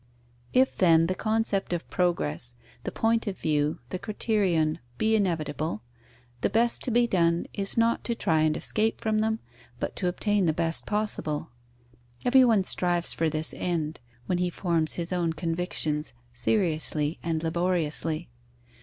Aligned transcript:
If, 0.51 0.75
then, 0.77 1.05
the 1.05 1.13
concept 1.13 1.73
of 1.73 1.87
progress, 1.87 2.55
the 2.85 2.91
point 2.91 3.27
of 3.27 3.37
view, 3.37 3.77
the 3.89 3.99
criterion, 3.99 4.79
be 4.97 5.15
inevitable, 5.15 5.83
the 6.41 6.49
best 6.49 6.81
to 6.85 6.89
be 6.91 7.05
done 7.05 7.45
is 7.53 7.77
not 7.77 8.03
to 8.05 8.15
try 8.15 8.39
and 8.39 8.57
escape 8.57 8.99
from 8.99 9.19
them, 9.19 9.37
but 9.79 9.95
to 9.97 10.07
obtain 10.07 10.47
the 10.47 10.53
best 10.53 10.87
possible. 10.87 11.51
Everyone 12.25 12.63
strives 12.63 13.13
for 13.13 13.29
this 13.29 13.53
end, 13.55 13.99
when 14.25 14.39
he 14.39 14.49
forms 14.49 14.95
his 14.95 15.13
own 15.13 15.33
convictions, 15.33 16.13
seriously 16.33 17.19
and 17.21 17.43
laboriously. 17.43 18.27